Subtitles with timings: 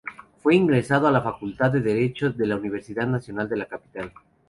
[0.41, 4.11] Fue egresado de la Facultad de Derecho de la Universidad Nacional de la Capital.